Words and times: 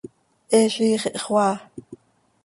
He 0.53 0.59
ziix 0.75 1.03
ihxoaa. 1.09 1.53